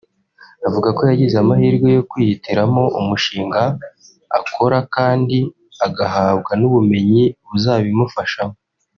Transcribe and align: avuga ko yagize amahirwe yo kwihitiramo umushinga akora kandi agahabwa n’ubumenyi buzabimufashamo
avuga 0.67 0.87
ko 0.95 1.01
yagize 1.09 1.35
amahirwe 1.43 1.87
yo 1.97 2.01
kwihitiramo 2.09 2.83
umushinga 2.99 3.61
akora 4.39 4.77
kandi 4.95 5.37
agahabwa 5.87 6.51
n’ubumenyi 6.59 7.23
buzabimufashamo 7.47 8.55